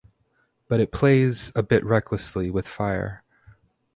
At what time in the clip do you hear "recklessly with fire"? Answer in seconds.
1.85-3.23